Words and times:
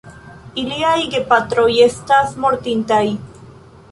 Iliaj 0.61 1.01
gepatroj 1.15 1.67
estas 1.85 2.35
mortintaj. 2.45 3.03